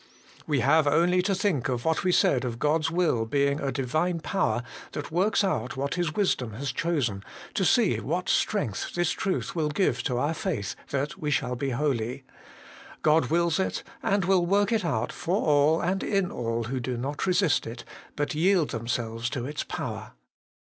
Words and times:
We 0.47 0.61
have 0.61 0.87
only 0.87 1.21
to 1.21 1.35
think 1.35 1.69
of 1.69 1.85
what 1.85 2.03
we 2.03 2.11
said 2.11 2.43
of 2.43 2.57
God's 2.57 2.89
will 2.89 3.23
being 3.27 3.59
a 3.59 3.71
Divine 3.71 4.19
power 4.19 4.63
that 4.93 5.11
works 5.11 5.43
out 5.43 5.77
what 5.77 5.93
His 5.93 6.11
wisdom 6.15 6.53
has 6.53 6.71
chosen, 6.71 7.23
to 7.53 7.63
see 7.63 7.99
what 7.99 8.27
strength 8.27 8.95
this 8.95 9.11
truth 9.11 9.55
will 9.55 9.69
give 9.69 10.01
to 10.05 10.17
our 10.17 10.33
faith 10.33 10.75
that 10.89 11.19
we 11.19 11.29
shall 11.29 11.55
be 11.55 11.69
holy: 11.69 12.23
God 13.03 13.27
wills 13.27 13.59
it, 13.59 13.83
and 14.01 14.25
will 14.25 14.43
work 14.43 14.71
it 14.71 14.83
out 14.83 15.11
for 15.13 15.35
all 15.39 15.81
and 15.81 16.01
in 16.01 16.31
all 16.31 16.63
who 16.63 16.79
do 16.79 16.97
not 16.97 17.27
resist 17.27 17.67
it, 17.67 17.83
but 18.15 18.33
yield 18.33 18.71
themselves 18.71 19.29
to 19.29 19.45
its 19.45 19.63
power. 19.63 20.13